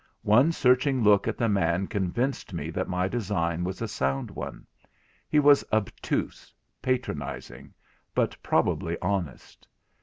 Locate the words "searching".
0.51-1.03